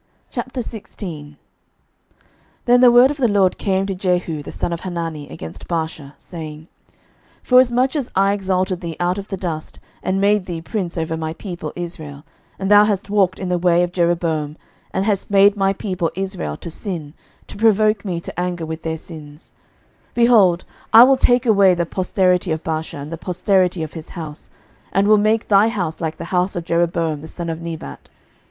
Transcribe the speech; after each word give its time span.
11:016:001 0.33 1.35
Then 2.65 2.81
the 2.81 2.91
word 2.91 3.11
of 3.11 3.17
the 3.17 3.27
LORD 3.27 3.59
came 3.59 3.85
to 3.85 3.93
Jehu 3.93 4.41
the 4.41 4.51
son 4.51 4.73
of 4.73 4.79
Hanani 4.79 5.29
against 5.29 5.67
Baasha, 5.67 6.13
saying, 6.17 6.61
11:016:002 6.61 6.67
Forasmuch 7.47 7.95
as 7.95 8.11
I 8.15 8.33
exalted 8.33 8.81
thee 8.81 8.95
out 8.99 9.19
of 9.19 9.27
the 9.27 9.37
dust, 9.37 9.79
and 10.01 10.19
made 10.19 10.47
thee 10.47 10.59
prince 10.59 10.97
over 10.97 11.15
my 11.15 11.33
people 11.33 11.71
Israel; 11.75 12.23
and 12.57 12.71
thou 12.71 12.85
hast 12.85 13.11
walked 13.11 13.37
in 13.37 13.49
the 13.49 13.59
way 13.59 13.83
of 13.83 13.91
Jeroboam, 13.91 14.57
and 14.91 15.05
hast 15.05 15.29
made 15.29 15.55
my 15.55 15.71
people 15.71 16.09
Israel 16.15 16.57
to 16.57 16.71
sin, 16.71 17.13
to 17.45 17.55
provoke 17.55 18.03
me 18.03 18.19
to 18.21 18.39
anger 18.39 18.65
with 18.65 18.81
their 18.81 18.97
sins; 18.97 19.51
11:016:003 20.15 20.15
Behold, 20.15 20.65
I 20.91 21.03
will 21.03 21.15
take 21.15 21.45
away 21.45 21.75
the 21.75 21.85
posterity 21.85 22.51
of 22.51 22.63
Baasha, 22.63 22.95
and 22.99 23.13
the 23.13 23.19
posterity 23.19 23.83
of 23.83 23.93
his 23.93 24.09
house; 24.09 24.49
and 24.91 25.07
will 25.07 25.19
make 25.19 25.47
thy 25.47 25.67
house 25.67 26.01
like 26.01 26.17
the 26.17 26.25
house 26.33 26.55
of 26.55 26.65
Jeroboam 26.65 27.21
the 27.21 27.27
son 27.27 27.51
of 27.51 27.61
Nebat. 27.61 28.09